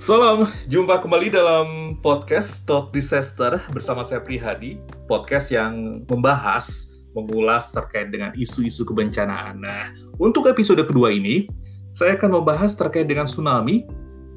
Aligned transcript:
Salam, 0.00 0.48
jumpa 0.64 1.04
kembali 1.04 1.28
dalam 1.28 1.92
podcast 2.00 2.64
Talk 2.64 2.88
Disaster 2.88 3.60
bersama 3.68 4.00
saya 4.00 4.24
Prihadi, 4.24 4.80
podcast 5.04 5.52
yang 5.52 6.00
membahas, 6.08 6.88
mengulas 7.12 7.68
terkait 7.68 8.08
dengan 8.08 8.32
isu-isu 8.32 8.88
kebencanaan. 8.88 9.60
Nah, 9.60 9.92
untuk 10.16 10.48
episode 10.48 10.80
kedua 10.88 11.12
ini, 11.12 11.52
saya 11.92 12.16
akan 12.16 12.40
membahas 12.40 12.72
terkait 12.80 13.12
dengan 13.12 13.28
tsunami, 13.28 13.84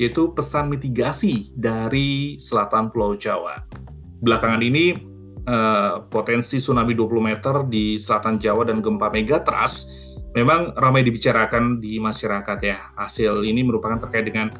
yaitu 0.03 0.35
pesan 0.35 0.67
mitigasi 0.67 1.55
dari 1.55 2.35
selatan 2.43 2.91
Pulau 2.91 3.15
Jawa. 3.15 3.63
Belakangan 4.19 4.59
ini, 4.59 4.99
eh, 5.47 5.93
potensi 6.11 6.59
tsunami 6.59 6.91
20 6.91 7.23
meter 7.23 7.63
di 7.71 7.95
selatan 7.95 8.35
Jawa 8.35 8.67
dan 8.67 8.83
gempa 8.83 9.07
megatrust 9.07 9.87
memang 10.35 10.73
ramai 10.75 11.05
dibicarakan 11.05 11.79
di 11.79 12.01
masyarakat 12.01 12.57
ya. 12.59 12.91
Hasil 12.97 13.45
ini 13.45 13.63
merupakan 13.63 14.01
terkait 14.01 14.27
dengan 14.27 14.51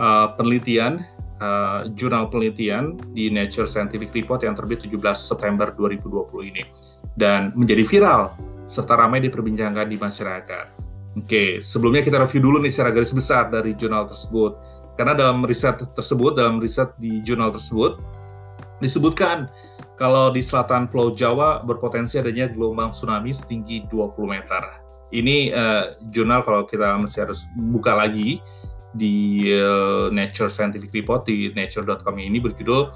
uh, 0.00 0.32
penelitian 0.34 1.04
uh, 1.44 1.84
jurnal 1.92 2.32
penelitian 2.32 2.96
di 3.12 3.28
Nature 3.28 3.68
Scientific 3.68 4.10
Report 4.16 4.40
yang 4.40 4.56
terbit 4.56 4.80
17 4.88 4.96
September 5.14 5.68
2020 5.76 6.50
ini 6.50 6.64
dan 7.14 7.52
menjadi 7.52 7.84
viral 7.84 8.32
serta 8.64 8.96
ramai 8.96 9.20
diperbincangkan 9.20 9.86
di 9.90 9.98
masyarakat. 10.00 10.66
Oke, 11.18 11.58
sebelumnya 11.58 12.06
kita 12.06 12.22
review 12.22 12.38
dulu 12.38 12.62
nih 12.62 12.70
secara 12.70 12.94
garis 12.94 13.10
besar 13.10 13.50
dari 13.50 13.74
jurnal 13.74 14.06
tersebut. 14.06 14.54
Karena 14.94 15.16
dalam 15.18 15.42
riset 15.42 15.82
tersebut, 15.90 16.38
dalam 16.38 16.62
riset 16.62 16.94
di 17.02 17.18
jurnal 17.26 17.50
tersebut, 17.50 17.98
disebutkan 18.78 19.50
kalau 19.98 20.30
di 20.30 20.38
selatan 20.38 20.86
Pulau 20.86 21.10
Jawa 21.10 21.66
berpotensi 21.66 22.16
adanya 22.16 22.46
gelombang 22.46 22.94
tsunami 22.94 23.34
setinggi 23.34 23.90
20 23.90 24.16
meter. 24.22 24.62
Ini 25.10 25.50
uh, 25.50 25.84
jurnal 26.14 26.46
kalau 26.46 26.62
kita 26.62 26.94
masih 26.94 27.26
harus 27.26 27.42
buka 27.58 27.98
lagi, 27.98 28.38
di 28.94 29.46
uh, 29.54 30.10
Nature 30.10 30.50
Scientific 30.50 30.90
Report 30.90 31.22
di 31.22 31.50
nature.com 31.54 32.14
ini 32.18 32.42
berjudul 32.42 32.90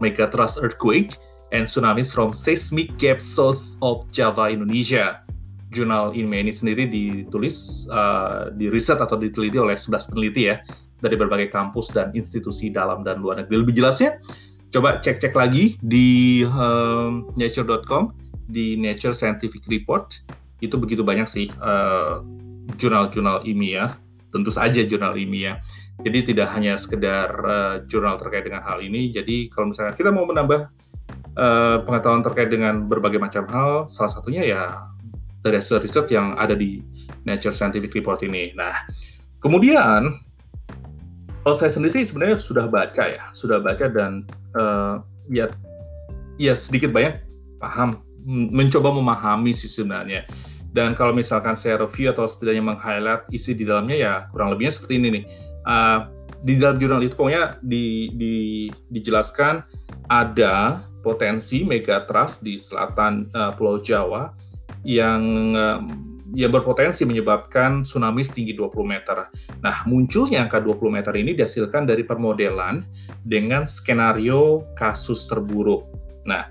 Megatrust 0.00 0.58
Earthquake 0.64 1.20
and 1.52 1.68
Tsunamis 1.68 2.10
from 2.10 2.32
Seismic 2.32 2.96
Gap 2.96 3.20
South 3.20 3.60
of 3.84 4.08
Java, 4.10 4.48
Indonesia. 4.48 5.22
Jurnal 5.70 6.18
ini, 6.18 6.42
ini 6.42 6.50
sendiri 6.50 6.90
ditulis, 6.90 7.86
uh, 7.94 8.50
di 8.50 8.66
riset 8.66 8.98
atau 8.98 9.14
diteliti 9.14 9.54
oleh 9.54 9.78
11 9.78 10.10
peneliti 10.10 10.50
ya, 10.50 10.58
dari 10.98 11.14
berbagai 11.14 11.46
kampus 11.46 11.94
dan 11.94 12.10
institusi 12.10 12.74
dalam 12.74 13.06
dan 13.06 13.22
luar 13.22 13.38
negeri. 13.38 13.62
Lebih 13.62 13.78
jelasnya, 13.78 14.18
coba 14.74 14.98
cek-cek 14.98 15.30
lagi 15.30 15.78
di 15.78 16.42
um, 16.42 17.30
nature.com, 17.38 18.10
di 18.50 18.74
Nature 18.74 19.14
Scientific 19.14 19.62
Report, 19.70 20.10
itu 20.58 20.74
begitu 20.74 21.06
banyak 21.06 21.30
sih 21.30 21.46
uh, 21.62 22.18
jurnal-jurnal 22.74 23.46
ilmiah 23.46 23.94
tentu 24.30 24.50
saja 24.50 24.80
jurnal 24.86 25.14
ilmiah. 25.18 25.58
Jadi 26.00 26.32
tidak 26.32 26.48
hanya 26.56 26.80
sekedar 26.80 27.28
uh, 27.44 27.74
jurnal 27.84 28.16
terkait 28.16 28.48
dengan 28.48 28.64
hal 28.64 28.80
ini. 28.80 29.12
Jadi 29.12 29.52
kalau 29.52 29.74
misalnya 29.74 29.92
kita 29.92 30.08
mau 30.08 30.24
menambah 30.24 30.70
uh, 31.36 31.76
pengetahuan 31.84 32.24
terkait 32.24 32.48
dengan 32.48 32.88
berbagai 32.88 33.20
macam 33.20 33.44
hal, 33.50 33.70
salah 33.92 34.10
satunya 34.10 34.42
ya 34.46 34.62
dari 35.44 35.60
hasil 35.60 35.82
riset 35.82 36.08
yang 36.12 36.36
ada 36.40 36.56
di 36.56 36.80
Nature 37.28 37.52
Scientific 37.52 37.92
Report 37.92 38.20
ini. 38.24 38.56
Nah, 38.56 38.88
kemudian 39.44 40.08
kalau 41.44 41.56
saya 41.56 41.72
sendiri 41.72 42.00
sebenarnya 42.04 42.40
sudah 42.40 42.64
baca 42.68 43.04
ya, 43.08 43.24
sudah 43.36 43.60
baca 43.60 43.88
dan 43.92 44.24
uh, 44.56 45.04
ya 45.28 45.52
ya 46.40 46.56
sedikit 46.56 46.92
banyak 46.92 47.20
paham, 47.60 48.00
mencoba 48.28 48.92
memahami 48.92 49.52
sih 49.52 49.68
sebenarnya 49.68 50.24
dan 50.70 50.94
kalau 50.94 51.10
misalkan 51.10 51.58
saya 51.58 51.82
review 51.82 52.14
atau 52.14 52.30
setidaknya 52.30 52.62
meng-highlight 52.74 53.26
isi 53.34 53.58
di 53.58 53.66
dalamnya 53.66 53.96
ya 53.98 54.14
kurang 54.30 54.54
lebihnya 54.54 54.74
seperti 54.74 54.94
ini 55.02 55.08
nih. 55.20 55.24
Uh, 55.66 56.00
di 56.40 56.56
dalam 56.56 56.80
jurnal 56.80 57.04
itu 57.04 57.12
pokoknya 57.18 57.60
di, 57.60 58.08
di, 58.16 58.36
dijelaskan 58.88 59.60
ada 60.08 60.80
potensi 61.04 61.66
megatrust 61.66 62.40
di 62.40 62.56
selatan 62.56 63.28
uh, 63.36 63.52
Pulau 63.52 63.82
Jawa 63.82 64.32
yang 64.86 65.22
uh, 65.52 65.84
yang 66.30 66.54
berpotensi 66.54 67.02
menyebabkan 67.02 67.82
tsunami 67.82 68.22
setinggi 68.22 68.54
20 68.54 68.86
meter. 68.86 69.26
Nah, 69.66 69.82
munculnya 69.82 70.46
angka 70.46 70.62
20 70.62 70.78
meter 70.86 71.12
ini 71.18 71.34
dihasilkan 71.34 71.90
dari 71.90 72.06
permodelan 72.06 72.86
dengan 73.26 73.66
skenario 73.66 74.62
kasus 74.78 75.26
terburuk. 75.26 75.90
Nah, 76.22 76.46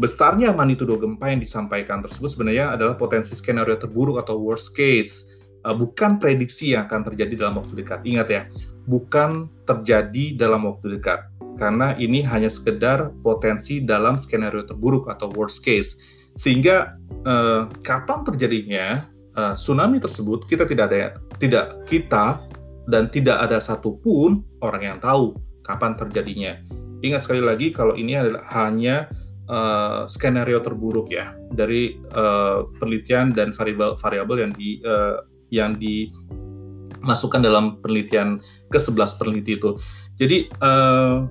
besarnya 0.00 0.52
magnitudo 0.52 0.96
gempa 0.96 1.32
yang 1.32 1.40
disampaikan 1.40 2.00
tersebut 2.00 2.32
sebenarnya 2.32 2.72
adalah 2.72 2.96
potensi 2.96 3.36
skenario 3.36 3.76
terburuk 3.76 4.20
atau 4.20 4.40
worst 4.40 4.72
case, 4.72 5.28
uh, 5.64 5.74
bukan 5.76 6.16
prediksi 6.16 6.72
yang 6.72 6.88
akan 6.88 7.12
terjadi 7.12 7.46
dalam 7.46 7.60
waktu 7.60 7.74
dekat. 7.76 8.00
Ingat 8.04 8.28
ya, 8.28 8.42
bukan 8.88 9.48
terjadi 9.68 10.36
dalam 10.36 10.66
waktu 10.66 10.98
dekat, 10.98 11.28
karena 11.60 11.94
ini 12.00 12.24
hanya 12.24 12.48
sekedar 12.48 13.12
potensi 13.22 13.82
dalam 13.84 14.16
skenario 14.16 14.64
terburuk 14.64 15.06
atau 15.12 15.30
worst 15.32 15.62
case. 15.62 16.00
Sehingga 16.32 16.96
uh, 17.28 17.68
kapan 17.84 18.24
terjadinya 18.24 19.06
uh, 19.36 19.52
tsunami 19.52 20.00
tersebut 20.00 20.48
kita 20.48 20.64
tidak 20.64 20.84
ada 20.88 21.20
tidak 21.36 21.84
kita 21.84 22.40
dan 22.88 23.06
tidak 23.12 23.38
ada 23.38 23.60
satupun 23.60 24.42
orang 24.64 24.82
yang 24.94 24.98
tahu 24.98 25.36
kapan 25.62 25.94
terjadinya. 25.94 26.58
Ingat 27.02 27.26
sekali 27.26 27.42
lagi 27.42 27.74
kalau 27.74 27.98
ini 27.98 28.14
adalah 28.14 28.46
hanya 28.54 29.10
uh, 29.52 30.08
skenario 30.08 30.64
terburuk 30.64 31.12
ya 31.12 31.36
dari 31.52 32.00
uh, 32.16 32.64
penelitian 32.80 33.36
dan 33.36 33.52
variabel-variabel 33.52 34.48
yang 34.48 34.52
di 34.56 34.80
uh, 34.82 35.20
yang 35.52 35.76
dimasukkan 35.76 37.44
dalam 37.44 37.76
penelitian 37.84 38.40
ke-11 38.72 39.10
peneliti 39.20 39.60
itu. 39.60 39.76
Jadi 40.16 40.48
uh, 40.64 41.28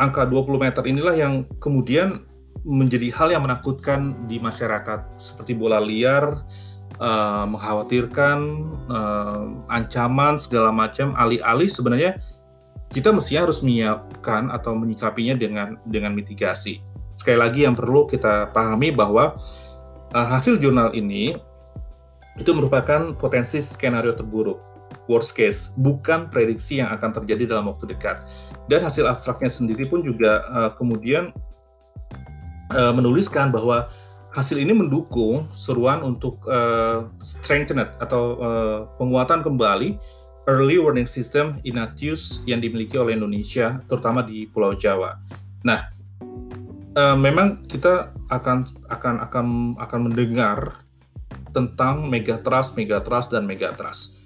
angka 0.00 0.24
20 0.24 0.56
meter 0.56 0.82
inilah 0.88 1.12
yang 1.12 1.44
kemudian 1.60 2.24
menjadi 2.64 3.12
hal 3.12 3.28
yang 3.34 3.44
menakutkan 3.44 4.14
di 4.30 4.38
masyarakat 4.38 5.18
seperti 5.18 5.52
bola 5.52 5.82
liar, 5.82 6.46
uh, 7.02 7.44
mengkhawatirkan, 7.44 8.38
uh, 8.88 9.44
ancaman 9.68 10.40
segala 10.40 10.72
macam 10.72 11.12
alih-alih 11.18 11.68
sebenarnya 11.68 12.16
kita 12.92 13.08
mestinya 13.08 13.48
harus 13.48 13.64
menyiapkan 13.64 14.52
atau 14.52 14.76
menyikapinya 14.76 15.32
dengan 15.32 15.80
dengan 15.88 16.12
mitigasi 16.12 16.84
sekali 17.22 17.38
lagi 17.38 17.62
yang 17.62 17.78
perlu 17.78 18.10
kita 18.10 18.50
pahami 18.50 18.90
bahwa 18.90 19.38
uh, 20.12 20.26
hasil 20.26 20.58
jurnal 20.58 20.90
ini 20.92 21.38
itu 22.34 22.50
merupakan 22.50 23.14
potensi 23.14 23.62
skenario 23.62 24.16
terburuk, 24.18 24.58
worst 25.06 25.36
case, 25.38 25.70
bukan 25.78 26.26
prediksi 26.32 26.82
yang 26.82 26.90
akan 26.90 27.14
terjadi 27.22 27.54
dalam 27.54 27.70
waktu 27.70 27.94
dekat. 27.94 28.26
Dan 28.66 28.82
hasil 28.82 29.06
abstraknya 29.06 29.52
sendiri 29.52 29.86
pun 29.86 30.02
juga 30.02 30.42
uh, 30.50 30.70
kemudian 30.74 31.30
uh, 32.74 32.92
menuliskan 32.92 33.52
bahwa 33.54 33.86
hasil 34.32 34.56
ini 34.56 34.72
mendukung 34.72 35.44
seruan 35.52 36.00
untuk 36.00 36.40
uh, 36.48 37.04
strengthened 37.20 37.92
atau 38.00 38.22
uh, 38.40 38.78
penguatan 38.96 39.44
kembali 39.44 40.00
early 40.48 40.80
warning 40.80 41.06
system 41.06 41.60
Inatius 41.62 42.42
yang 42.48 42.58
dimiliki 42.58 42.98
oleh 42.98 43.14
Indonesia, 43.14 43.78
terutama 43.86 44.24
di 44.24 44.48
Pulau 44.48 44.74
Jawa. 44.74 45.20
Nah, 45.62 45.86
uh, 46.96 47.16
memang 47.16 47.64
kita 47.68 48.12
akan 48.28 48.64
akan 48.88 49.14
akan 49.28 49.46
akan 49.80 50.00
mendengar 50.10 50.82
tentang 51.52 52.08
megatrust, 52.08 52.76
megatrust 52.76 53.32
dan 53.32 53.44
megatrust. 53.44 54.16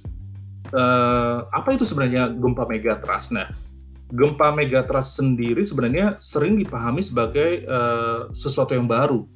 Uh, 0.70 1.46
apa 1.54 1.74
itu 1.74 1.86
sebenarnya 1.86 2.30
gempa 2.34 2.66
megatrust? 2.66 3.34
Nah, 3.34 3.50
gempa 4.10 4.54
megatrust 4.54 5.18
sendiri 5.18 5.66
sebenarnya 5.66 6.18
sering 6.22 6.58
dipahami 6.58 7.02
sebagai 7.02 7.66
uh, 7.66 8.30
sesuatu 8.34 8.74
yang 8.74 8.86
baru. 8.86 9.26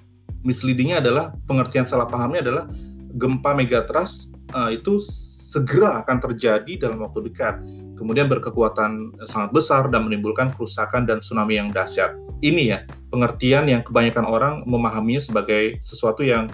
Misleadingnya 0.47 1.03
adalah 1.03 1.35
pengertian 1.44 1.85
salah 1.85 2.06
pahamnya 2.06 2.41
adalah 2.47 2.65
gempa 3.15 3.53
megatrust 3.55 4.35
uh, 4.55 4.71
itu 4.71 4.99
segera 5.50 6.06
akan 6.06 6.17
terjadi 6.31 6.87
dalam 6.87 7.02
waktu 7.02 7.26
dekat, 7.26 7.58
kemudian 7.99 8.31
berkekuatan 8.31 9.19
sangat 9.26 9.50
besar 9.50 9.91
dan 9.91 10.06
menimbulkan 10.06 10.55
kerusakan 10.55 11.11
dan 11.11 11.19
tsunami 11.19 11.58
yang 11.58 11.75
dahsyat. 11.75 12.14
Ini 12.38 12.62
ya 12.70 12.79
pengertian 13.11 13.67
yang 13.67 13.82
kebanyakan 13.82 14.25
orang 14.31 14.55
memahaminya 14.64 15.19
sebagai 15.19 15.82
sesuatu 15.82 16.23
yang 16.23 16.47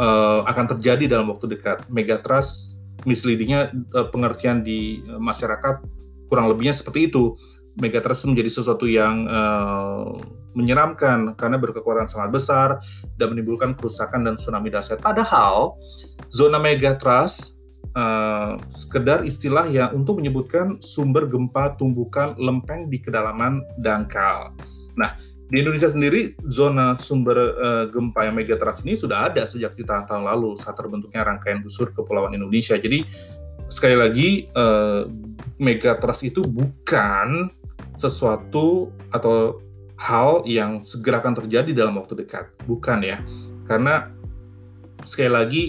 uh, 0.00 0.42
akan 0.48 0.74
terjadi 0.76 1.20
dalam 1.20 1.28
waktu 1.28 1.52
dekat. 1.52 1.84
Megatrust 1.92 2.80
misleadingnya 3.04 3.70
uh, 3.92 4.08
pengertian 4.08 4.64
di 4.64 5.04
masyarakat 5.04 5.84
kurang 6.32 6.48
lebihnya 6.48 6.72
seperti 6.72 7.12
itu. 7.12 7.36
Megatrust 7.78 8.26
menjadi 8.26 8.50
sesuatu 8.50 8.88
yang 8.88 9.28
uh, 9.30 10.16
menyeramkan 10.58 11.38
karena 11.38 11.62
berkekuatan 11.62 12.10
sangat 12.10 12.34
besar 12.34 12.68
dan 13.14 13.30
menimbulkan 13.30 13.78
kerusakan 13.78 14.26
dan 14.26 14.34
tsunami 14.34 14.72
dahsyat. 14.72 14.98
Padahal 14.98 15.78
zona 16.26 16.58
megatrust 16.58 17.59
uh, 17.96 18.56
sekedar 18.70 19.26
istilah 19.26 19.66
yang 19.68 19.92
untuk 19.94 20.20
menyebutkan 20.22 20.78
sumber 20.82 21.26
gempa 21.26 21.74
tumbukan 21.76 22.34
lempeng 22.38 22.86
di 22.88 22.98
kedalaman 23.02 23.64
dangkal. 23.80 24.54
Nah, 24.98 25.16
di 25.50 25.58
Indonesia 25.58 25.90
sendiri 25.90 26.38
zona 26.46 26.94
sumber 26.94 27.38
uh, 27.58 27.84
gempa 27.90 28.30
yang 28.30 28.38
megatrust 28.38 28.86
ini 28.86 28.94
sudah 28.94 29.26
ada 29.30 29.42
sejak 29.42 29.74
jutaan 29.74 30.06
tahun 30.06 30.22
lalu 30.30 30.54
saat 30.54 30.78
terbentuknya 30.78 31.26
rangkaian 31.26 31.58
busur 31.58 31.90
kepulauan 31.90 32.30
Indonesia. 32.30 32.78
Jadi 32.78 33.02
sekali 33.66 33.98
lagi 33.98 34.46
uh, 34.54 35.10
megatrust 35.58 36.22
itu 36.22 36.46
bukan 36.46 37.50
sesuatu 37.98 38.94
atau 39.10 39.60
hal 40.00 40.46
yang 40.48 40.80
segera 40.80 41.20
akan 41.20 41.44
terjadi 41.44 41.76
dalam 41.76 42.00
waktu 42.00 42.24
dekat, 42.24 42.48
bukan 42.64 43.04
ya? 43.04 43.20
Karena 43.68 44.08
sekali 45.04 45.30
lagi 45.30 45.62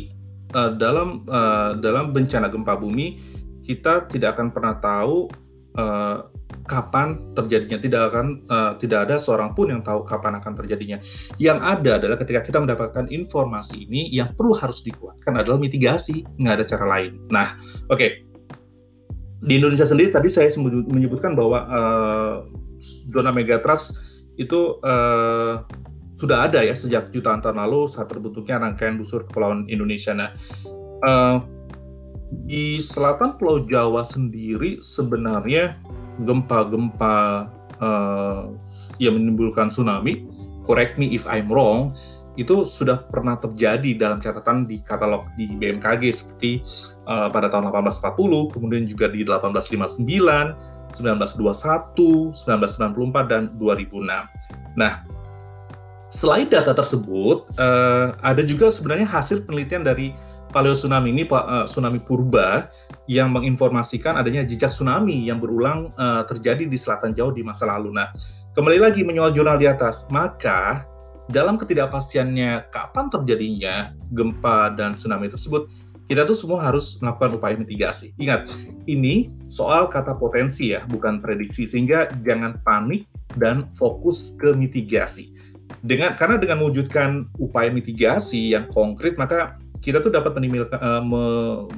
uh, 0.53 0.71
dalam 0.75 1.23
uh, 1.27 1.75
dalam 1.79 2.11
bencana 2.11 2.47
gempa 2.51 2.75
bumi 2.77 3.19
kita 3.61 4.09
tidak 4.09 4.37
akan 4.37 4.51
pernah 4.51 4.75
tahu 4.81 5.29
uh, 5.77 6.27
kapan 6.65 7.33
terjadinya. 7.35 7.77
Tidak 7.79 8.01
akan 8.11 8.25
uh, 8.47 8.71
tidak 8.79 9.09
ada 9.09 9.15
seorang 9.21 9.53
pun 9.53 9.71
yang 9.71 9.81
tahu 9.83 10.03
kapan 10.03 10.39
akan 10.39 10.53
terjadinya. 10.55 10.97
Yang 11.37 11.59
ada 11.61 11.91
adalah 12.01 12.17
ketika 12.19 12.41
kita 12.43 12.57
mendapatkan 12.59 13.05
informasi 13.11 13.87
ini 13.87 14.11
yang 14.11 14.33
perlu 14.35 14.55
harus 14.55 14.83
dikuatkan 14.83 15.35
adalah 15.39 15.59
mitigasi 15.59 16.25
nggak 16.39 16.55
ada 16.61 16.65
cara 16.65 16.85
lain. 16.87 17.11
Nah 17.31 17.55
oke. 17.87 17.99
Okay. 17.99 18.11
di 19.41 19.57
Indonesia 19.57 19.89
sendiri 19.89 20.13
tadi 20.13 20.29
saya 20.29 20.53
menyebutkan 20.61 21.33
bahwa 21.33 21.65
uh, 21.65 22.45
zona 23.09 23.33
megatrust 23.33 23.97
itu 24.37 24.77
uh, 24.85 25.65
sudah 26.15 26.49
ada 26.49 26.61
ya 26.61 26.75
sejak 26.75 27.09
jutaan 27.09 27.39
tahun 27.39 27.61
lalu 27.65 27.87
saat 27.87 28.11
terbentuknya 28.11 28.61
rangkaian 28.61 28.99
busur 28.99 29.25
kepulauan 29.25 29.65
Indonesia 29.71 30.11
nah 30.13 30.29
uh, 31.05 31.41
di 32.47 32.79
selatan 32.79 33.35
Pulau 33.35 33.67
Jawa 33.67 34.07
sendiri 34.07 34.79
sebenarnya 34.79 35.75
gempa-gempa 36.23 37.47
uh, 37.81 38.51
yang 39.01 39.19
menimbulkan 39.19 39.67
tsunami, 39.67 40.23
correct 40.63 40.95
me 40.95 41.11
if 41.11 41.27
I'm 41.27 41.51
wrong, 41.51 41.97
itu 42.39 42.63
sudah 42.63 43.03
pernah 43.11 43.35
terjadi 43.35 43.99
dalam 43.99 44.23
catatan 44.23 44.63
di 44.63 44.79
katalog 44.79 45.27
di 45.35 45.51
BMKG 45.51 46.03
seperti 46.15 46.63
uh, 47.03 47.27
pada 47.27 47.51
tahun 47.51 47.67
1840, 47.75 48.55
kemudian 48.55 48.83
juga 48.87 49.11
di 49.11 49.27
1859, 49.27 50.95
1921, 50.95 52.31
1994 52.31 53.31
dan 53.31 53.51
2006. 53.59 54.79
Nah, 54.79 55.03
selain 56.11 56.45
data 56.45 56.75
tersebut, 56.75 57.47
uh, 57.55 58.13
ada 58.19 58.43
juga 58.43 58.67
sebenarnya 58.69 59.07
hasil 59.07 59.47
penelitian 59.47 59.81
dari 59.81 60.11
paleo 60.51 60.75
tsunami 60.75 61.15
ini 61.15 61.23
uh, 61.31 61.63
tsunami 61.63 62.03
purba 62.03 62.67
yang 63.07 63.31
menginformasikan 63.31 64.19
adanya 64.19 64.43
jejak 64.43 64.69
tsunami 64.69 65.31
yang 65.31 65.39
berulang 65.39 65.95
uh, 65.95 66.27
terjadi 66.27 66.67
di 66.67 66.75
selatan 66.75 67.15
Jawa 67.15 67.31
di 67.31 67.41
masa 67.47 67.71
lalu. 67.71 67.95
Nah, 67.95 68.11
kembali 68.53 68.83
lagi 68.83 69.07
menyoal 69.07 69.31
jurnal 69.31 69.55
di 69.55 69.71
atas, 69.71 70.05
maka 70.11 70.83
dalam 71.31 71.55
ketidakpastiannya 71.55 72.67
kapan 72.75 73.07
terjadinya 73.07 73.75
gempa 74.11 74.75
dan 74.75 74.99
tsunami 74.99 75.31
tersebut, 75.31 75.71
kita 76.11 76.27
tuh 76.27 76.35
semua 76.35 76.59
harus 76.59 76.99
melakukan 76.99 77.39
upaya 77.39 77.55
mitigasi. 77.55 78.11
Ingat, 78.19 78.51
ini 78.83 79.31
soal 79.47 79.87
kata 79.87 80.19
potensi 80.19 80.75
ya, 80.75 80.83
bukan 80.83 81.23
prediksi. 81.23 81.63
Sehingga 81.63 82.11
jangan 82.27 82.59
panik 82.67 83.07
dan 83.39 83.71
fokus 83.79 84.35
ke 84.35 84.51
mitigasi. 84.51 85.31
Dengan 85.79 86.13
karena 86.19 86.35
dengan 86.35 86.59
mewujudkan 86.59 87.31
upaya 87.39 87.71
mitigasi 87.71 88.51
yang 88.51 88.67
konkret, 88.67 89.15
maka 89.15 89.55
kita 89.81 89.97
tuh 89.97 90.13
dapat 90.13 90.37
uh, 90.37 91.01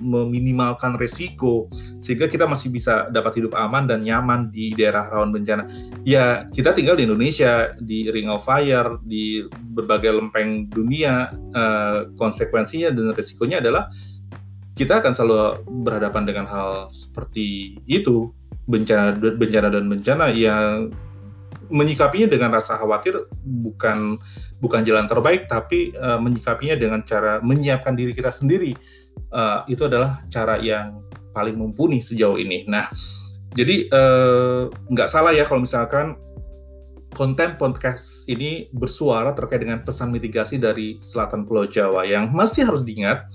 meminimalkan 0.04 1.00
resiko 1.00 1.72
sehingga 1.96 2.28
kita 2.28 2.44
masih 2.44 2.68
bisa 2.68 3.08
dapat 3.08 3.40
hidup 3.40 3.56
aman 3.56 3.88
dan 3.88 4.04
nyaman 4.04 4.52
di 4.52 4.76
daerah 4.76 5.08
rawan 5.08 5.32
bencana. 5.32 5.64
Ya, 6.04 6.44
kita 6.52 6.76
tinggal 6.76 7.00
di 7.00 7.08
Indonesia, 7.08 7.72
di 7.80 8.12
Ring 8.12 8.28
of 8.28 8.44
Fire, 8.44 9.00
di 9.08 9.48
berbagai 9.72 10.20
lempeng 10.20 10.68
dunia, 10.68 11.32
uh, 11.56 12.12
konsekuensinya 12.20 12.92
dan 12.92 13.16
resikonya 13.16 13.64
adalah 13.64 13.88
kita 14.76 15.00
akan 15.00 15.14
selalu 15.16 15.64
berhadapan 15.88 16.24
dengan 16.28 16.46
hal 16.52 16.92
seperti 16.92 17.80
itu, 17.88 18.36
bencana 18.68 19.16
bencana 19.16 19.68
dan 19.72 19.88
bencana 19.88 20.28
yang 20.28 20.92
menyikapinya 21.70 22.28
dengan 22.28 22.50
rasa 22.56 22.76
khawatir 22.80 23.28
bukan 23.44 24.18
bukan 24.60 24.82
jalan 24.84 25.08
terbaik, 25.08 25.48
tapi 25.48 25.96
uh, 25.96 26.20
menyikapinya 26.20 26.76
dengan 26.76 27.02
cara 27.04 27.40
menyiapkan 27.44 27.96
diri 27.96 28.12
kita 28.16 28.32
sendiri. 28.32 28.76
Uh, 29.30 29.62
itu 29.70 29.86
adalah 29.86 30.26
cara 30.30 30.58
yang 30.58 31.06
paling 31.34 31.54
mumpuni 31.58 32.02
sejauh 32.02 32.38
ini. 32.38 32.66
Nah, 32.66 32.90
jadi 33.54 33.90
uh, 33.94 34.70
nggak 34.90 35.10
salah 35.10 35.34
ya 35.34 35.46
kalau 35.46 35.62
misalkan 35.62 36.18
konten 37.14 37.56
podcast 37.62 38.26
ini 38.26 38.74
bersuara 38.74 39.38
terkait 39.38 39.62
dengan 39.62 39.86
pesan 39.86 40.10
mitigasi 40.10 40.58
dari 40.58 40.98
selatan 41.02 41.46
Pulau 41.46 41.70
Jawa 41.70 42.06
yang 42.10 42.34
masih 42.34 42.66
harus 42.66 42.82
diingat. 42.82 43.30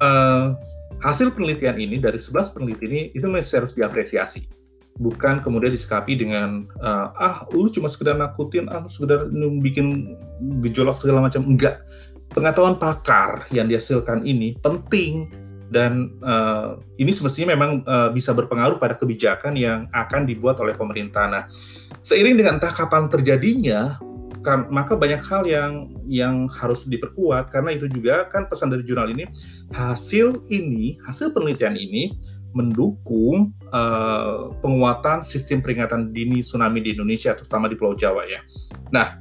Uh, 0.00 0.56
hasil 1.02 1.34
penelitian 1.34 1.78
ini 1.78 1.98
dari 1.98 2.18
11 2.18 2.54
peneliti 2.54 2.84
ini 2.86 3.00
itu 3.14 3.26
masih 3.26 3.62
harus 3.62 3.74
diapresiasi 3.74 4.61
bukan 5.00 5.40
kemudian 5.40 5.72
disikapi 5.72 6.20
dengan 6.20 6.68
uh, 6.80 7.08
ah 7.16 7.36
lu 7.52 7.68
cuma 7.72 7.88
sekedar 7.88 8.12
nakutin 8.16 8.68
ah 8.68 8.84
sekedar 8.88 9.28
bikin 9.64 10.16
gejolak 10.60 10.96
segala 10.98 11.24
macam. 11.24 11.44
Enggak. 11.44 11.84
Pengetahuan 12.32 12.80
pakar 12.80 13.44
yang 13.52 13.68
dihasilkan 13.68 14.24
ini 14.24 14.56
penting 14.64 15.28
dan 15.72 16.12
uh, 16.20 16.76
ini 17.00 17.08
semestinya 17.12 17.56
memang 17.56 17.80
uh, 17.88 18.12
bisa 18.12 18.36
berpengaruh 18.36 18.76
pada 18.76 18.92
kebijakan 18.92 19.56
yang 19.56 19.88
akan 19.96 20.28
dibuat 20.28 20.60
oleh 20.60 20.76
pemerintah. 20.76 21.24
Nah, 21.28 21.48
seiring 22.04 22.36
dengan 22.36 22.60
entah 22.60 22.68
kapan 22.68 23.08
terjadinya, 23.08 23.96
kan, 24.44 24.68
maka 24.68 24.92
banyak 24.92 25.24
hal 25.24 25.48
yang 25.48 25.72
yang 26.04 26.44
harus 26.52 26.84
diperkuat. 26.84 27.48
Karena 27.48 27.72
itu 27.72 27.88
juga 27.88 28.28
kan 28.28 28.44
pesan 28.52 28.68
dari 28.68 28.84
jurnal 28.84 29.08
ini 29.16 29.24
hasil 29.72 30.44
ini 30.52 31.00
hasil 31.08 31.32
penelitian 31.32 31.72
ini 31.72 32.12
mendukung 32.52 33.52
uh, 33.72 34.52
penguatan 34.60 35.24
sistem 35.24 35.60
peringatan 35.64 36.12
dini 36.12 36.44
tsunami 36.44 36.84
di 36.84 36.96
Indonesia, 36.96 37.32
terutama 37.36 37.68
di 37.68 37.76
Pulau 37.76 37.96
Jawa 37.96 38.28
ya. 38.28 38.40
Nah, 38.92 39.18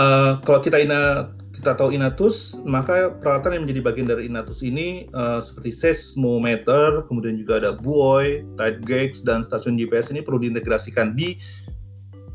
uh, 0.00 0.40
kalau 0.40 0.60
kita 0.60 0.80
ina 0.80 1.32
kita 1.54 1.78
tahu 1.78 1.94
Inatus, 1.94 2.60
maka 2.66 3.14
peralatan 3.14 3.56
yang 3.56 3.62
menjadi 3.64 3.80
bagian 3.80 4.08
dari 4.10 4.26
Inatus 4.26 4.60
ini 4.66 5.06
uh, 5.14 5.38
seperti 5.38 5.70
seismometer, 5.70 7.06
kemudian 7.06 7.38
juga 7.38 7.62
ada 7.62 7.70
buoy, 7.72 8.42
tide 8.58 8.82
gauge, 8.82 9.22
dan 9.22 9.40
stasiun 9.46 9.78
GPS 9.78 10.10
ini 10.10 10.20
perlu 10.20 10.42
diintegrasikan 10.42 11.14
di 11.14 11.38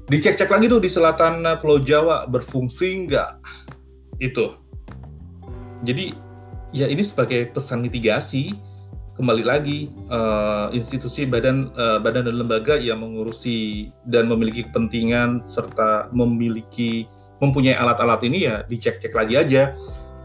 dicek-cek 0.09 0.49
lagi 0.49 0.65
tuh 0.65 0.81
di 0.81 0.89
selatan 0.89 1.45
Pulau 1.61 1.77
Jawa 1.77 2.25
berfungsi 2.25 3.05
nggak 3.05 3.29
itu. 4.23 4.55
Jadi 5.85 6.15
ya 6.73 6.89
ini 6.89 7.03
sebagai 7.05 7.53
pesan 7.53 7.85
mitigasi 7.85 8.55
kembali 9.19 9.43
lagi 9.43 9.91
uh, 10.07 10.71
institusi 10.71 11.27
badan 11.27 11.75
uh, 11.75 11.99
badan 11.99 12.31
dan 12.31 12.39
lembaga 12.39 12.79
yang 12.79 13.03
mengurusi 13.03 13.91
dan 14.07 14.31
memiliki 14.31 14.63
kepentingan 14.71 15.43
serta 15.43 16.07
memiliki 16.15 17.03
mempunyai 17.43 17.75
alat-alat 17.75 18.23
ini 18.23 18.47
ya 18.47 18.63
dicek-cek 18.63 19.11
lagi 19.11 19.35
aja. 19.35 19.75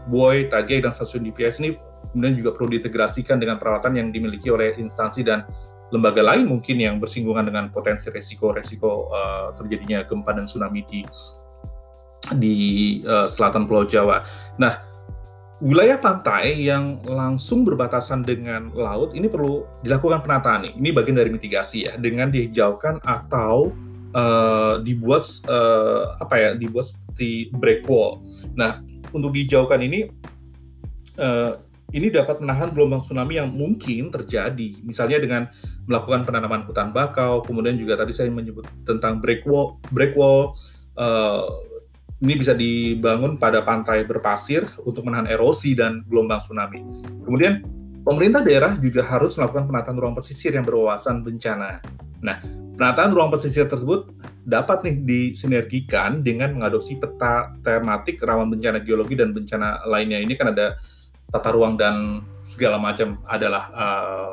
Boy, 0.07 0.47
Tage 0.47 0.79
dan 0.79 0.95
stasiun 0.95 1.27
DPS 1.27 1.59
ini 1.59 1.75
kemudian 2.15 2.39
juga 2.39 2.55
perlu 2.55 2.71
diintegrasikan 2.71 3.35
dengan 3.35 3.59
peralatan 3.59 3.99
yang 3.99 4.07
dimiliki 4.15 4.47
oleh 4.47 4.79
instansi 4.79 5.27
dan 5.27 5.43
lembaga 5.91 6.23
lain 6.23 6.47
mungkin 6.47 6.79
yang 6.79 6.95
bersinggungan 6.95 7.51
dengan 7.51 7.67
potensi 7.75 8.07
resiko-resiko 8.07 9.11
uh, 9.11 9.47
terjadinya 9.59 10.07
gempa 10.07 10.31
dan 10.31 10.47
tsunami 10.47 10.87
di 10.87 11.01
di 12.39 12.55
uh, 13.03 13.27
selatan 13.27 13.67
Pulau 13.67 13.83
Jawa. 13.83 14.23
Nah, 14.55 14.94
wilayah 15.63 15.95
pantai 15.95 16.51
yang 16.67 16.99
langsung 17.07 17.63
berbatasan 17.63 18.27
dengan 18.27 18.71
laut 18.75 19.15
ini 19.15 19.31
perlu 19.31 19.63
dilakukan 19.85 20.23
penataan 20.25 20.67
nih. 20.67 20.73
Ini 20.75 20.89
bagian 20.91 21.15
dari 21.15 21.31
mitigasi 21.31 21.87
ya 21.87 21.93
dengan 21.95 22.27
dihijaukan 22.27 22.99
atau 23.07 23.71
uh, 24.11 24.83
dibuat 24.83 25.23
uh, 25.47 26.19
apa 26.19 26.35
ya 26.35 26.49
dibuat 26.59 26.91
seperti 26.91 27.55
break 27.55 27.87
wall. 27.87 28.19
Nah 28.59 28.83
untuk 29.15 29.31
dihijaukan 29.31 29.79
ini 29.79 30.11
uh, 31.23 31.55
ini 31.95 32.11
dapat 32.11 32.43
menahan 32.43 32.75
gelombang 32.75 33.07
tsunami 33.07 33.39
yang 33.39 33.55
mungkin 33.55 34.11
terjadi. 34.11 34.83
Misalnya 34.83 35.23
dengan 35.23 35.47
melakukan 35.87 36.27
penanaman 36.27 36.67
hutan 36.67 36.91
bakau, 36.91 37.39
kemudian 37.45 37.79
juga 37.79 37.95
tadi 37.95 38.11
saya 38.11 38.27
menyebut 38.27 38.67
tentang 38.83 39.23
break 39.23 39.47
wall, 39.47 39.79
break 39.95 40.11
wall 40.19 40.59
uh, 40.99 41.47
ini 42.23 42.33
bisa 42.39 42.55
dibangun 42.55 43.35
pada 43.35 43.59
pantai 43.59 44.07
berpasir 44.07 44.63
untuk 44.87 45.03
menahan 45.03 45.27
erosi 45.27 45.75
dan 45.75 46.07
gelombang 46.07 46.39
tsunami. 46.39 46.79
Kemudian 47.27 47.65
pemerintah 48.07 48.39
daerah 48.39 48.77
juga 48.79 49.03
harus 49.03 49.35
melakukan 49.35 49.67
penataan 49.67 49.97
ruang 49.99 50.15
pesisir 50.15 50.55
yang 50.55 50.63
berwawasan 50.63 51.25
bencana. 51.27 51.83
Nah, 52.23 52.39
penataan 52.79 53.11
ruang 53.11 53.33
pesisir 53.33 53.67
tersebut 53.67 54.07
dapat 54.47 54.85
nih 54.85 54.95
disinergikan 55.03 56.23
dengan 56.23 56.55
mengadopsi 56.55 56.95
peta 57.01 57.51
tematik 57.65 58.21
rawan 58.23 58.47
bencana 58.47 58.79
geologi 58.79 59.19
dan 59.19 59.35
bencana 59.35 59.83
lainnya. 59.89 60.23
Ini 60.23 60.39
kan 60.39 60.55
ada 60.55 60.79
tata 61.33 61.49
ruang 61.51 61.75
dan 61.75 62.23
segala 62.39 62.79
macam 62.79 63.19
adalah 63.27 63.63
uh, 63.75 64.31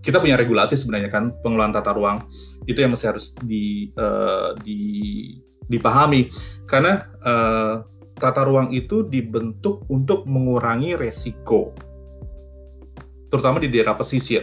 kita 0.00 0.22
punya 0.22 0.38
regulasi 0.38 0.78
sebenarnya 0.78 1.12
kan 1.12 1.34
pengelolaan 1.44 1.74
tata 1.74 1.92
ruang 1.92 2.24
itu 2.64 2.80
yang 2.80 2.94
masih 2.94 3.12
harus 3.12 3.34
di 3.44 3.90
uh, 3.98 4.54
di 4.62 4.80
dipahami 5.68 6.32
karena 6.64 7.06
uh, 7.22 7.84
tata 8.18 8.42
ruang 8.42 8.74
itu 8.74 9.06
dibentuk 9.06 9.86
untuk 9.86 10.26
mengurangi 10.26 10.98
resiko. 10.98 11.72
terutama 13.28 13.60
di 13.60 13.68
daerah 13.68 13.92
pesisir. 13.92 14.40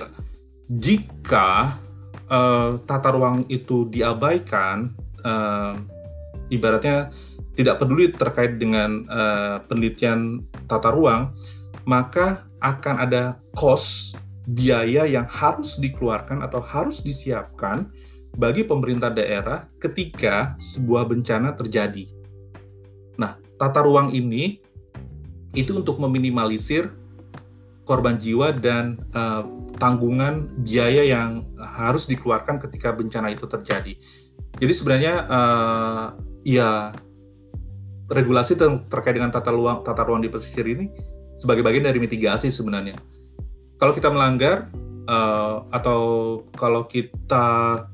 Jika 0.70 1.82
uh, 2.30 2.78
tata 2.86 3.10
ruang 3.10 3.50
itu 3.50 3.90
diabaikan, 3.90 4.94
uh, 5.26 5.74
ibaratnya 6.54 7.10
tidak 7.58 7.82
peduli 7.82 8.14
terkait 8.14 8.62
dengan 8.62 9.02
uh, 9.10 9.58
penelitian 9.66 10.46
tata 10.70 10.94
ruang, 10.94 11.34
maka 11.90 12.46
akan 12.62 13.10
ada 13.10 13.42
cost 13.58 14.22
biaya 14.46 15.10
yang 15.10 15.26
harus 15.26 15.82
dikeluarkan 15.82 16.46
atau 16.46 16.62
harus 16.62 17.02
disiapkan 17.02 17.90
bagi 18.36 18.68
pemerintah 18.68 19.12
daerah 19.12 19.68
ketika 19.80 20.60
sebuah 20.60 21.08
bencana 21.08 21.56
terjadi. 21.56 22.08
Nah, 23.16 23.40
tata 23.56 23.80
ruang 23.84 24.12
ini 24.12 24.60
itu 25.56 25.72
untuk 25.72 25.98
meminimalisir 26.04 26.92
korban 27.88 28.20
jiwa 28.20 28.52
dan 28.52 29.00
uh, 29.16 29.48
tanggungan 29.80 30.52
biaya 30.68 31.08
yang 31.08 31.48
harus 31.56 32.04
dikeluarkan 32.10 32.60
ketika 32.68 32.92
bencana 32.92 33.32
itu 33.32 33.48
terjadi. 33.48 33.96
Jadi 34.60 34.74
sebenarnya 34.76 35.14
uh, 35.28 36.06
ya 36.44 36.92
regulasi 38.12 38.60
ter 38.60 38.68
terkait 38.92 39.16
dengan 39.16 39.32
tata 39.32 39.52
ruang 39.54 39.82
tata 39.82 40.04
ruang 40.04 40.22
di 40.22 40.30
pesisir 40.30 40.68
ini 40.68 40.92
sebagai 41.40 41.64
bagian 41.64 41.88
dari 41.88 42.00
mitigasi 42.04 42.52
sebenarnya. 42.52 43.00
Kalau 43.80 43.92
kita 43.92 44.08
melanggar 44.12 44.72
uh, 45.08 45.68
atau 45.72 46.00
kalau 46.56 46.88
kita 46.88 47.86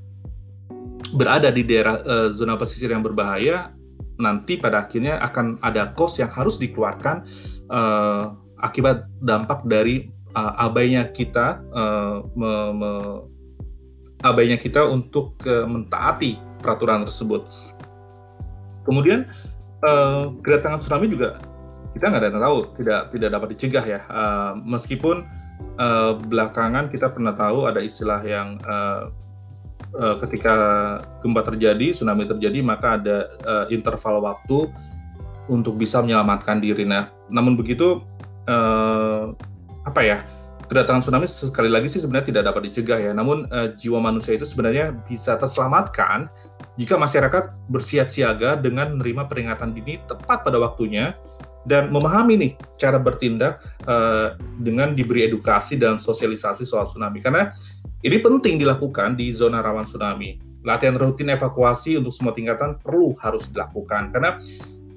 berada 1.13 1.49
di 1.49 1.65
daerah 1.65 1.99
uh, 2.01 2.29
zona 2.31 2.55
pesisir 2.55 2.93
yang 2.93 3.01
berbahaya, 3.01 3.73
nanti 4.21 4.61
pada 4.61 4.85
akhirnya 4.85 5.17
akan 5.19 5.57
ada 5.65 5.91
cost 5.97 6.21
yang 6.21 6.29
harus 6.29 6.61
dikeluarkan 6.61 7.25
uh, 7.73 8.37
akibat 8.61 9.09
dampak 9.19 9.65
dari 9.65 10.13
uh, 10.37 10.53
abainya 10.61 11.09
kita 11.09 11.59
uh, 11.73 12.21
me, 12.37 12.51
me, 12.77 12.91
abainya 14.21 14.61
kita 14.61 14.85
untuk 14.85 15.33
uh, 15.49 15.65
mentaati 15.65 16.37
peraturan 16.61 17.01
tersebut. 17.01 17.49
Kemudian 18.85 19.25
uh, 19.81 20.29
kedatangan 20.45 20.81
tsunami 20.81 21.09
juga 21.09 21.41
kita 21.91 22.07
nggak 22.07 22.21
ada 22.23 22.39
tahu, 22.39 22.57
tidak 22.79 23.01
tidak 23.11 23.29
dapat 23.35 23.47
dicegah 23.57 23.85
ya. 23.85 23.99
Uh, 24.07 24.51
meskipun 24.63 25.25
uh, 25.81 26.15
belakangan 26.29 26.87
kita 26.87 27.11
pernah 27.11 27.35
tahu 27.35 27.67
ada 27.67 27.81
istilah 27.83 28.21
yang 28.23 28.61
uh, 28.63 29.11
uh, 29.95 30.15
ketika 30.21 30.55
gempa 31.19 31.41
terjadi, 31.45 31.95
tsunami 31.95 32.27
terjadi, 32.27 32.59
maka 32.63 32.99
ada 32.99 33.17
uh, 33.43 33.65
interval 33.71 34.23
waktu 34.23 34.71
untuk 35.51 35.75
bisa 35.75 35.99
menyelamatkan 35.99 36.61
diri. 36.63 36.87
Nah, 36.87 37.11
namun 37.27 37.59
begitu 37.59 38.03
uh, 38.47 39.33
apa 39.81 40.01
ya 40.05 40.17
kedatangan 40.71 41.03
tsunami 41.03 41.27
sekali 41.27 41.67
lagi 41.67 41.91
sih 41.91 41.99
sebenarnya 41.99 42.31
tidak 42.31 42.43
dapat 42.53 42.71
dicegah 42.71 42.99
ya. 42.99 43.11
Namun 43.11 43.51
uh, 43.51 43.75
jiwa 43.75 43.99
manusia 43.99 44.39
itu 44.39 44.47
sebenarnya 44.47 44.95
bisa 45.03 45.35
terselamatkan 45.35 46.31
jika 46.79 46.95
masyarakat 46.95 47.51
bersiap 47.67 48.07
siaga 48.07 48.55
dengan 48.55 48.95
menerima 48.95 49.27
peringatan 49.27 49.75
dini 49.75 49.99
tepat 50.07 50.47
pada 50.47 50.55
waktunya 50.63 51.11
dan 51.69 51.93
memahami 51.93 52.33
nih 52.37 52.51
cara 52.77 52.97
bertindak 52.97 53.61
uh, 53.85 54.33
dengan 54.61 54.97
diberi 54.97 55.29
edukasi 55.29 55.77
dan 55.77 56.01
sosialisasi 56.01 56.65
soal 56.65 56.89
tsunami 56.89 57.21
karena 57.21 57.53
ini 58.01 58.17
penting 58.17 58.57
dilakukan 58.57 59.13
di 59.13 59.29
zona 59.29 59.61
rawan 59.61 59.85
tsunami. 59.85 60.41
Latihan 60.61 60.97
rutin 60.97 61.29
evakuasi 61.33 61.97
untuk 61.97 62.13
semua 62.13 62.33
tingkatan 62.33 62.77
perlu 62.81 63.13
harus 63.21 63.49
dilakukan 63.49 64.13
karena 64.13 64.41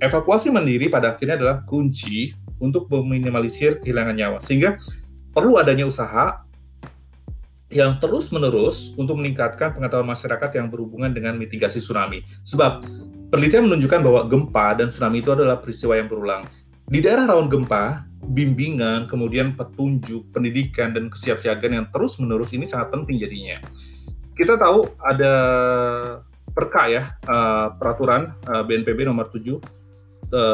evakuasi 0.00 0.48
mandiri 0.52 0.88
pada 0.88 1.12
akhirnya 1.12 1.36
adalah 1.40 1.56
kunci 1.68 2.32
untuk 2.60 2.88
meminimalisir 2.88 3.80
kehilangan 3.84 4.16
nyawa. 4.16 4.38
Sehingga 4.40 4.80
perlu 5.32 5.60
adanya 5.60 5.84
usaha 5.88 6.44
yang 7.72 7.98
terus-menerus 7.98 8.94
untuk 8.94 9.18
meningkatkan 9.18 9.74
pengetahuan 9.74 10.06
masyarakat 10.06 10.50
yang 10.56 10.70
berhubungan 10.70 11.10
dengan 11.10 11.34
mitigasi 11.34 11.80
tsunami. 11.82 12.22
Sebab 12.46 12.84
penelitian 13.34 13.66
menunjukkan 13.66 14.00
bahwa 14.06 14.20
gempa 14.30 14.78
dan 14.78 14.94
tsunami 14.94 15.18
itu 15.18 15.34
adalah 15.34 15.58
peristiwa 15.58 15.98
yang 15.98 16.06
berulang. 16.06 16.46
Di 16.86 17.02
daerah 17.02 17.26
rawan 17.26 17.50
gempa, 17.50 18.06
bimbingan, 18.30 19.10
kemudian 19.10 19.58
petunjuk, 19.58 20.30
pendidikan, 20.30 20.94
dan 20.94 21.10
kesiapsiagaan 21.10 21.82
yang 21.82 21.86
terus-menerus 21.90 22.54
ini 22.54 22.62
sangat 22.62 22.94
penting 22.94 23.18
jadinya. 23.18 23.58
Kita 24.38 24.54
tahu 24.54 24.86
ada 25.02 25.34
perka 26.54 26.86
ya, 26.86 27.02
uh, 27.26 27.74
peraturan 27.74 28.38
BNPB 28.46 29.02
nomor 29.02 29.26
7 29.26 29.42
uh, 29.50 29.58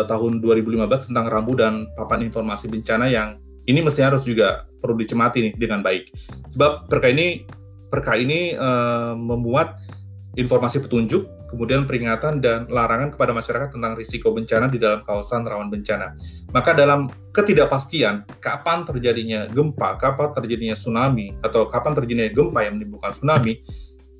tahun 0.08 0.40
2015 0.40 1.12
tentang 1.12 1.28
rambu 1.28 1.52
dan 1.52 1.84
papan 1.92 2.24
informasi 2.24 2.72
bencana 2.72 3.12
yang 3.12 3.36
ini 3.68 3.84
mestinya 3.84 4.16
harus 4.16 4.24
juga 4.24 4.64
perlu 4.80 4.96
dicemati 4.96 5.44
nih 5.44 5.52
dengan 5.52 5.84
baik. 5.84 6.08
Sebab 6.56 6.88
perka 6.88 7.12
ini 7.12 7.44
perka 7.92 8.16
ini 8.16 8.56
uh, 8.56 9.12
informasi 10.38 10.80
petunjuk, 10.80 11.39
kemudian 11.50 11.84
peringatan 11.84 12.38
dan 12.38 12.70
larangan 12.70 13.10
kepada 13.10 13.34
masyarakat 13.34 13.74
tentang 13.74 13.98
risiko 13.98 14.30
bencana 14.30 14.70
di 14.70 14.78
dalam 14.78 15.02
kawasan 15.02 15.42
rawan 15.42 15.66
bencana. 15.66 16.14
Maka 16.54 16.70
dalam 16.72 17.10
ketidakpastian 17.34 18.24
kapan 18.38 18.86
terjadinya 18.86 19.50
gempa, 19.50 19.98
kapan 19.98 20.30
terjadinya 20.30 20.78
tsunami, 20.78 21.34
atau 21.42 21.66
kapan 21.66 21.92
terjadinya 21.98 22.30
gempa 22.30 22.62
yang 22.62 22.78
menimbulkan 22.78 23.12
tsunami, 23.12 23.66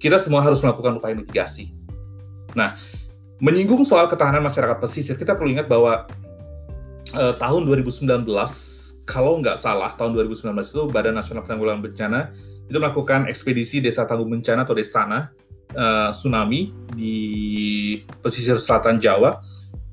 kita 0.03 0.19
semua 0.19 0.43
harus 0.43 0.59
melakukan 0.61 0.99
upaya 0.99 1.15
mitigasi. 1.15 1.71
Nah, 2.59 2.75
menyinggung 3.39 3.87
soal 3.87 4.11
ketahanan 4.11 4.43
masyarakat 4.43 4.83
pesisir, 4.83 5.15
kita 5.15 5.39
perlu 5.39 5.55
ingat 5.55 5.71
bahwa 5.71 6.11
eh, 7.15 7.35
tahun 7.39 7.63
2019, 7.65 8.27
kalau 9.07 9.39
nggak 9.39 9.55
salah, 9.55 9.95
tahun 9.95 10.19
2019 10.19 10.51
itu 10.67 10.83
Badan 10.91 11.15
Nasional 11.15 11.47
Penanggulangan 11.47 11.83
Bencana 11.83 12.21
itu 12.71 12.79
melakukan 12.79 13.27
ekspedisi 13.27 13.83
Desa 13.83 14.07
Tangguh 14.07 14.27
Bencana 14.27 14.63
atau 14.63 14.79
Destana 14.79 15.35
uh, 15.77 16.11
tsunami 16.15 16.73
di 16.95 17.17
pesisir 18.21 18.59
selatan 18.59 18.99
Jawa 18.99 19.41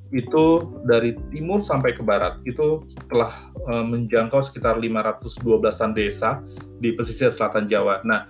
itu 0.08 0.72
dari 0.88 1.12
timur 1.28 1.60
sampai 1.60 1.92
ke 1.92 2.00
barat 2.00 2.40
itu 2.48 2.80
telah 3.12 3.28
uh, 3.68 3.84
menjangkau 3.84 4.40
sekitar 4.40 4.80
512an 4.80 5.92
desa 5.92 6.40
di 6.80 6.96
pesisir 6.96 7.28
selatan 7.28 7.68
Jawa. 7.68 8.00
Nah, 8.08 8.24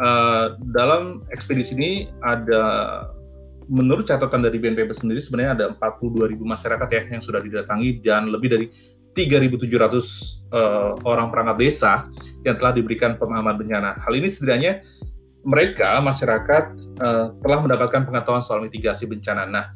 uh, 0.00 0.56
dalam 0.72 1.28
ekspedisi 1.28 1.76
ini 1.76 2.08
ada 2.24 2.64
menurut 3.68 4.08
catatan 4.08 4.40
dari 4.40 4.56
BNPB 4.56 4.96
sendiri 4.96 5.20
sebenarnya 5.20 5.52
ada 5.52 5.64
42 5.76 6.32
ribu 6.32 6.48
masyarakat 6.48 6.88
ya 6.88 7.02
yang 7.12 7.20
sudah 7.20 7.44
didatangi 7.44 8.00
dan 8.00 8.32
lebih 8.32 8.48
dari 8.48 8.66
3.700 9.12 9.60
uh, 10.54 10.94
orang 11.04 11.28
perangkat 11.28 11.56
desa 11.58 12.06
yang 12.46 12.56
telah 12.56 12.72
diberikan 12.72 13.18
pemahaman 13.20 13.58
bencana. 13.58 13.98
Hal 14.00 14.14
ini 14.14 14.30
setidaknya 14.30 14.80
mereka 15.46 15.98
masyarakat 16.02 16.64
uh, 17.02 17.34
telah 17.42 17.58
mendapatkan 17.62 18.06
pengetahuan 18.06 18.42
soal 18.42 18.62
mitigasi 18.64 19.06
bencana. 19.06 19.46
Nah, 19.46 19.66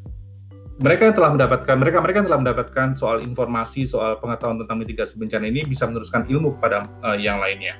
mereka 0.83 1.07
yang 1.07 1.15
telah 1.15 1.31
mendapatkan 1.31 1.75
mereka 1.79 1.99
mereka 2.03 2.17
yang 2.23 2.29
telah 2.29 2.41
mendapatkan 2.43 2.89
soal 2.99 3.23
informasi 3.23 3.87
soal 3.87 4.19
pengetahuan 4.19 4.59
tentang 4.59 4.83
mitigasi 4.83 5.15
bencana 5.21 5.47
ini 5.47 5.63
bisa 5.63 5.87
meneruskan 5.87 6.27
ilmu 6.27 6.59
kepada 6.59 6.91
uh, 7.07 7.15
yang 7.15 7.39
lainnya. 7.39 7.79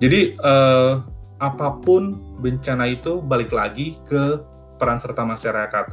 Jadi 0.00 0.38
uh, 0.40 1.04
apa 1.42 1.82
pun 1.82 2.16
bencana 2.40 2.88
itu 2.88 3.20
balik 3.20 3.52
lagi 3.52 4.00
ke 4.08 4.40
peran 4.80 4.98
serta 4.98 5.22
masyarakat. 5.22 5.84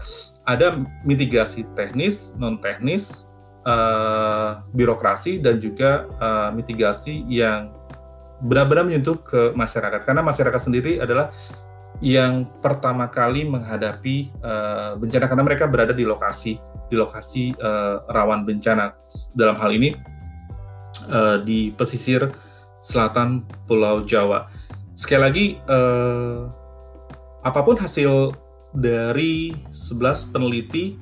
Ada 0.47 0.79
mitigasi 1.05 1.67
teknis, 1.77 2.33
non 2.39 2.57
teknis, 2.63 3.29
uh, 3.65 4.61
birokrasi 4.73 5.41
dan 5.41 5.61
juga 5.61 6.09
uh, 6.17 6.49
mitigasi 6.53 7.25
yang 7.29 7.73
benar-benar 8.41 8.83
menyentuh 8.89 9.17
ke 9.21 9.53
masyarakat. 9.53 10.01
Karena 10.03 10.25
masyarakat 10.25 10.61
sendiri 10.61 10.97
adalah 10.99 11.29
yang 12.01 12.49
pertama 12.65 13.05
kali 13.07 13.45
menghadapi 13.45 14.33
uh, 14.41 14.97
bencana. 14.97 15.29
Karena 15.29 15.43
mereka 15.45 15.69
berada 15.69 15.93
di 15.93 16.03
lokasi 16.03 16.57
di 16.89 16.95
lokasi 16.99 17.55
uh, 17.61 18.03
rawan 18.09 18.43
bencana. 18.43 18.97
Dalam 19.37 19.55
hal 19.55 19.71
ini 19.77 19.95
uh, 21.07 21.39
di 21.39 21.71
pesisir 21.71 22.27
selatan 22.81 23.45
Pulau 23.69 24.01
Jawa. 24.03 24.49
Sekali 24.97 25.21
lagi 25.21 25.45
uh, 25.69 26.49
apa 27.41 27.61
pun 27.63 27.77
hasil 27.77 28.35
dari 28.75 29.53
11 29.73 30.33
peneliti 30.33 30.97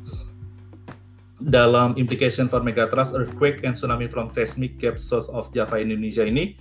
dalam 1.40 1.96
Implication 1.96 2.52
for 2.52 2.60
Megatrust, 2.60 3.16
Earthquake, 3.16 3.64
and 3.64 3.74
Tsunami 3.74 4.12
from 4.12 4.28
Seismic 4.28 4.76
Gap 4.76 5.00
Source 5.00 5.32
of 5.32 5.48
Java 5.56 5.80
Indonesia 5.80 6.28
ini, 6.28 6.60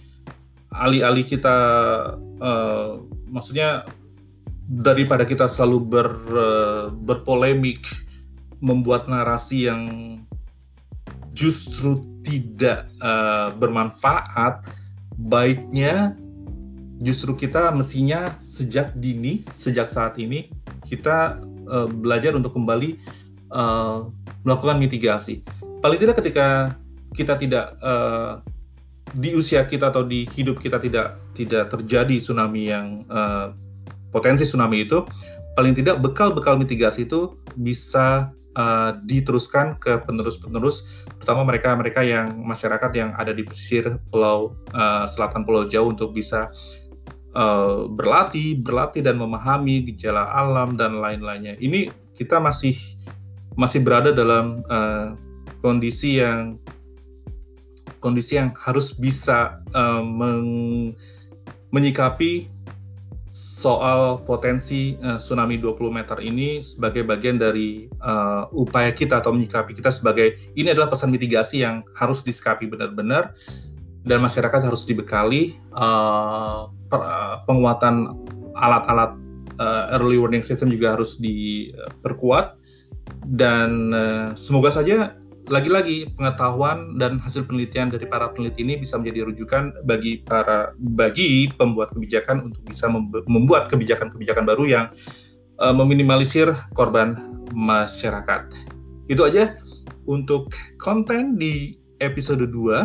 alih-alih 0.73 1.25
kita, 1.25 1.57
uh, 2.41 3.01
maksudnya 3.29 3.89
daripada 4.69 5.25
kita 5.25 5.49
selalu 5.49 5.79
ber, 5.81 6.09
uh, 6.33 6.87
berpolemik, 6.93 7.89
membuat 8.61 9.09
narasi 9.09 9.71
yang 9.71 9.83
justru 11.33 12.03
tidak 12.27 12.91
uh, 13.01 13.55
bermanfaat, 13.55 14.67
baiknya 15.17 16.19
justru 16.99 17.39
kita 17.39 17.71
mestinya 17.71 18.37
sejak 18.43 18.93
dini, 18.99 19.47
sejak 19.49 19.87
saat 19.87 20.19
ini, 20.19 20.51
kita 20.85 21.39
uh, 21.71 21.87
belajar 21.87 22.35
untuk 22.35 22.59
kembali 22.59 22.99
uh, 23.55 24.11
melakukan 24.43 24.77
mitigasi. 24.83 25.47
Paling 25.79 25.99
tidak 26.03 26.19
ketika 26.19 26.75
kita 27.15 27.39
tidak 27.39 27.79
uh, 27.81 28.43
di 29.15 29.33
usia 29.37 29.65
kita 29.65 29.89
atau 29.93 30.05
di 30.05 30.29
hidup 30.35 30.61
kita 30.61 30.77
tidak 30.83 31.21
tidak 31.33 31.71
terjadi 31.73 32.21
tsunami 32.21 32.69
yang 32.69 33.07
uh, 33.09 33.55
potensi 34.13 34.45
tsunami 34.45 34.85
itu 34.85 35.05
paling 35.57 35.75
tidak 35.75 35.99
bekal-bekal 36.03 36.59
mitigasi 36.61 37.09
itu 37.09 37.39
bisa 37.57 38.31
uh, 38.55 38.91
diteruskan 39.07 39.79
ke 39.81 40.03
penerus-penerus 40.05 41.07
terutama 41.19 41.45
mereka-mereka 41.49 42.05
yang 42.05 42.37
masyarakat 42.43 42.91
yang 42.95 43.11
ada 43.17 43.33
di 43.35 43.43
pesisir 43.45 43.97
pulau 44.13 44.55
uh, 44.75 45.05
selatan 45.09 45.43
Pulau 45.43 45.67
Jawa 45.67 45.93
untuk 45.93 46.15
bisa 46.15 46.53
uh, 47.35 47.87
berlatih, 47.91 48.59
berlatih 48.61 49.03
dan 49.05 49.19
memahami 49.19 49.85
gejala 49.93 50.31
alam 50.33 50.79
dan 50.79 50.99
lain-lainnya. 50.99 51.59
Ini 51.59 51.91
kita 52.15 52.43
masih 52.43 52.75
masih 53.59 53.83
berada 53.83 54.15
dalam 54.15 54.63
uh, 54.71 55.19
kondisi 55.63 56.23
yang 56.23 56.59
kondisi 57.99 58.39
yang 58.39 58.55
harus 58.55 58.95
bisa 58.95 59.63
uh, 59.75 60.03
meng, 60.03 60.95
menyikapi 61.75 62.49
soal 63.39 64.23
potensi 64.23 64.95
uh, 65.03 65.19
tsunami 65.19 65.59
20 65.59 65.91
meter 65.91 66.19
ini 66.23 66.63
sebagai 66.63 67.03
bagian 67.07 67.39
dari 67.39 67.91
uh, 68.03 68.47
upaya 68.55 68.91
kita 68.95 69.19
atau 69.23 69.35
menyikapi 69.35 69.75
kita 69.75 69.91
sebagai 69.91 70.39
ini 70.55 70.75
adalah 70.75 70.91
pesan 70.91 71.11
mitigasi 71.11 71.63
yang 71.63 71.83
harus 71.95 72.23
disikapi 72.23 72.67
benar-benar 72.71 73.35
dan 74.07 74.23
masyarakat 74.23 74.63
harus 74.63 74.87
dibekali 74.87 75.59
uh, 75.75 76.71
per, 76.87 77.01
uh, 77.03 77.37
penguatan 77.45 78.27
alat-alat 78.55 79.15
uh, 79.59 79.95
early 79.99 80.19
warning 80.19 80.43
system 80.43 80.71
juga 80.71 80.95
harus 80.95 81.19
diperkuat 81.19 82.59
dan 83.27 83.71
uh, 83.93 84.27
semoga 84.39 84.73
saja 84.73 85.19
lagi-lagi 85.49 86.13
pengetahuan 86.13 87.01
dan 87.01 87.17
hasil 87.25 87.49
penelitian 87.49 87.89
dari 87.89 88.05
para 88.05 88.29
peneliti 88.31 88.61
ini 88.63 88.77
bisa 88.77 89.01
menjadi 89.01 89.33
rujukan 89.33 89.73
bagi 89.89 90.21
para 90.21 90.77
bagi 90.77 91.49
pembuat 91.57 91.97
kebijakan 91.97 92.53
untuk 92.53 92.63
bisa 92.69 92.87
membuat 93.25 93.73
kebijakan-kebijakan 93.73 94.45
baru 94.45 94.65
yang 94.69 94.85
uh, 95.57 95.73
meminimalisir 95.73 96.53
korban 96.77 97.17
masyarakat. 97.57 98.53
Itu 99.09 99.25
aja 99.25 99.57
untuk 100.05 100.53
konten 100.77 101.41
di 101.41 101.81
episode 101.99 102.45
2 102.45 102.53
uh, 102.53 102.81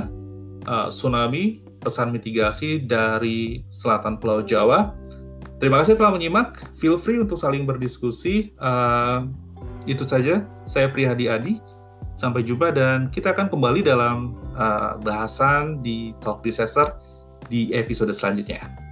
eh, 0.64 0.88
tsunami 0.90 1.62
pesan 1.84 2.16
mitigasi 2.16 2.80
dari 2.80 3.68
selatan 3.68 4.18
Pulau 4.18 4.40
Jawa. 4.40 4.96
Terima 5.60 5.84
kasih 5.84 6.00
telah 6.00 6.16
menyimak. 6.16 6.64
Feel 6.80 6.96
free 6.96 7.20
untuk 7.20 7.36
saling 7.40 7.68
berdiskusi. 7.68 8.56
Uh, 8.56 9.28
itu 9.84 10.08
saja. 10.08 10.48
Saya 10.64 10.88
Prihadi 10.92 11.28
Adi. 11.28 11.73
Sampai 12.14 12.46
jumpa 12.46 12.70
dan 12.70 13.10
kita 13.10 13.34
akan 13.34 13.50
kembali 13.50 13.82
dalam 13.82 14.38
uh, 14.54 14.98
bahasan 15.02 15.82
di 15.82 16.14
Talk 16.22 16.46
Disaster 16.46 16.94
di 17.50 17.74
episode 17.74 18.14
selanjutnya. 18.14 18.83